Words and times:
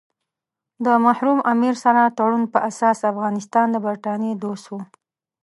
د 0.85 0.87
مرحوم 1.05 1.39
امیر 1.53 1.75
سره 1.83 2.13
تړون 2.17 2.43
په 2.53 2.59
اساس 2.69 2.97
افغانستان 3.11 3.67
د 3.71 3.75
برټانیې 3.85 4.33
دوست 4.43 4.65
وو. 4.69 4.79